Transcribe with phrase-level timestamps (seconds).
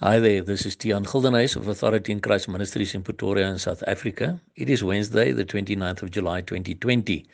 [0.00, 3.82] Hi there, this is Tian Gildenhuys of Authority in Christ Ministries in Pretoria in South
[3.88, 4.40] Africa.
[4.54, 7.26] It is Wednesday, the 29th of July 2020.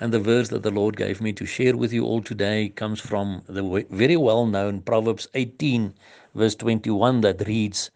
[0.00, 3.00] And the verse that the Lord gave me to share with you all today comes
[3.00, 5.94] from the very well known Proverbs 18,
[6.34, 7.90] verse 21, that reads,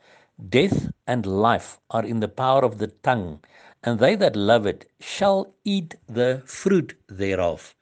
[0.48, 3.44] Death and life are in the power of the tongue,
[3.82, 7.74] and they that love it shall eat the fruit thereof.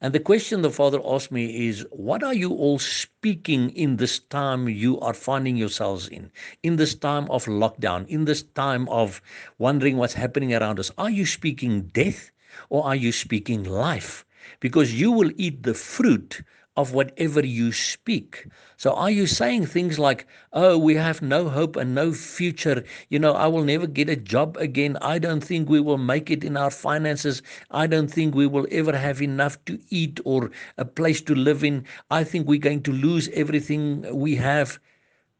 [0.00, 4.18] And the question the father asked me is, What are you all speaking in this
[4.18, 6.30] time you are finding yourselves in?
[6.62, 9.22] In this time of lockdown, in this time of
[9.56, 10.90] wondering what's happening around us?
[10.98, 12.32] Are you speaking death
[12.68, 14.26] or are you speaking life?
[14.60, 16.42] Because you will eat the fruit
[16.76, 18.46] of whatever you speak.
[18.76, 22.82] So are you saying things like, oh, we have no hope and no future?
[23.08, 24.96] You know, I will never get a job again.
[25.00, 27.42] I don't think we will make it in our finances.
[27.70, 31.62] I don't think we will ever have enough to eat or a place to live
[31.62, 31.84] in.
[32.10, 34.80] I think we're going to lose everything we have.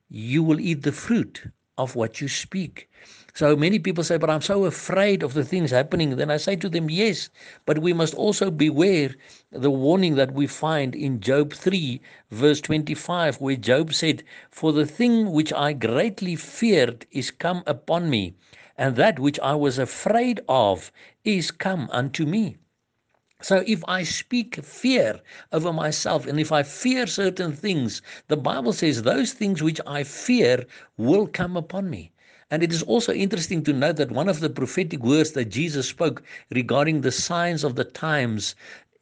[0.08, 1.42] You will eat the fruit
[1.76, 2.88] of what you speak.
[3.34, 6.16] So many people say, but I'm so afraid of the things happening.
[6.16, 7.30] Then I say to them, yes,
[7.66, 9.14] but we must also beware
[9.50, 14.86] the warning that we find in Job 3, verse 25, where Job said, For the
[14.86, 18.34] thing which I greatly feared is come upon me,
[18.78, 20.92] and that which I was afraid of
[21.24, 22.56] is come unto me.
[23.44, 25.20] So if I speak fear
[25.52, 30.02] over myself and if I fear certain things, the Bible says those things which I
[30.02, 30.64] fear
[30.96, 32.10] will come upon me.
[32.50, 35.86] And it is also interesting to note that one of the prophetic words that Jesus
[35.86, 38.54] spoke regarding the signs of the times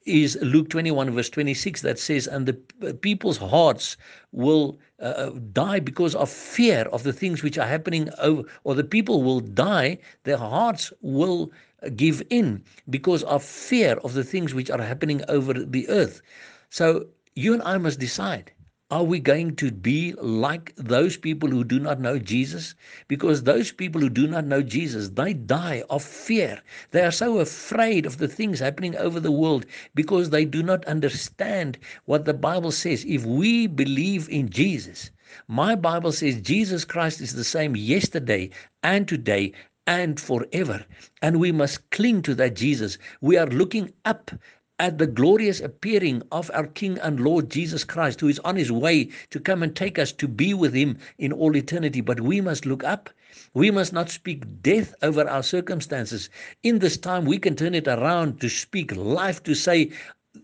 [0.06, 3.96] is Luke 21, verse 26, that says, And the people's hearts
[4.32, 8.74] will uh, uh, die because of fear of the things which are happening, over, or
[8.74, 11.52] the people will die, their hearts will
[11.90, 16.22] give in because of fear of the things which are happening over the earth.
[16.70, 18.52] So you and I must decide
[18.92, 22.74] are we going to be like those people who do not know Jesus?
[23.08, 26.60] Because those people who do not know Jesus, they die of fear.
[26.90, 30.84] They are so afraid of the things happening over the world because they do not
[30.84, 33.06] understand what the Bible says.
[33.06, 35.10] If we believe in Jesus,
[35.48, 38.50] my Bible says Jesus Christ is the same yesterday
[38.82, 39.54] and today
[39.86, 40.84] and forever.
[41.20, 42.98] And we must cling to that Jesus.
[43.20, 44.30] We are looking up
[44.78, 48.72] at the glorious appearing of our King and Lord Jesus Christ, who is on his
[48.72, 52.00] way to come and take us to be with him in all eternity.
[52.00, 53.10] But we must look up.
[53.54, 56.30] We must not speak death over our circumstances.
[56.62, 59.90] In this time, we can turn it around to speak life, to say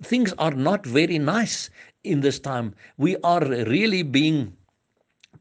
[0.03, 1.71] things are not very nice
[2.05, 2.75] in this time.
[2.97, 4.57] We are really being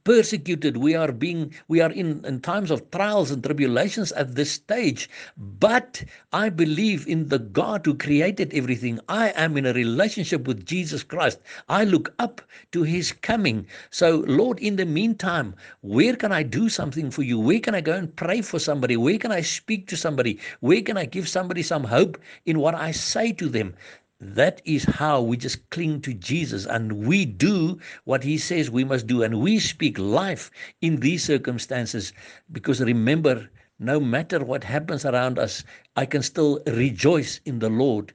[0.08, 0.78] persecuted.
[0.78, 5.10] We are being we are in in times of trials and tribulations at this stage.
[5.36, 6.02] But
[6.32, 9.02] i believe in the god who created everything.
[9.10, 11.40] I am in a relationship with jesus christ.
[11.68, 12.42] I look up
[12.72, 13.68] to his coming.
[13.90, 17.38] So lord in the meantime where can i do something for you?
[17.38, 18.96] Where can i go and pray for somebody?
[18.96, 20.40] Where can i speak to somebody?
[20.62, 23.76] Where can i give somebody some hope in what i say to them
[24.20, 28.84] that is how we just cling to Jesus and we do what he says we
[28.84, 29.22] must do.
[29.22, 30.50] And we speak life
[30.82, 32.14] in these circumstances
[32.52, 35.64] because remember no matter what happens around us
[35.96, 38.14] I can still rejoice in the Lord.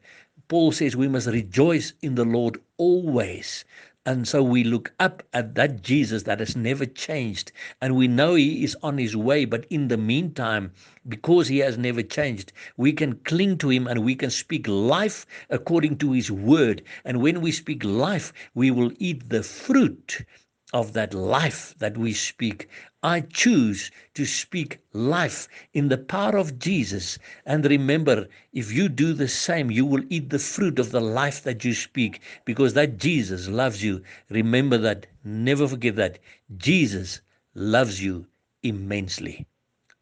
[0.48, 3.64] Paul says we must rejoice in the Lord always
[4.04, 7.52] and so we look up at that Jesus that has never changed.
[7.80, 9.44] And we know he is on his way.
[9.44, 10.72] But in the meantime,
[11.08, 15.24] because he has never changed, we can cling to him and we can speak life
[15.50, 16.82] according to his word.
[17.04, 20.24] And when we speak life, we will eat the fruit
[20.72, 22.68] of that life that we speak.
[23.02, 27.18] I choose to speak life in the power of Jesus.
[27.46, 31.42] And remember, if you do the same, you will eat the fruit of the life
[31.42, 34.02] that you speak because that Jesus loves you.
[34.30, 35.06] Remember that.
[35.24, 36.18] Never forget that.
[36.56, 37.20] Jesus
[37.54, 38.26] loves you
[38.62, 39.46] immensely.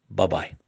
[0.09, 0.60] Bye bye.